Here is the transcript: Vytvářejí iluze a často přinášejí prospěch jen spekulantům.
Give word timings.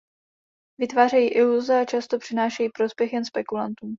Vytvářejí 0.79 1.27
iluze 1.27 1.79
a 1.81 1.85
často 1.85 2.19
přinášejí 2.19 2.69
prospěch 2.75 3.13
jen 3.13 3.25
spekulantům. 3.25 3.89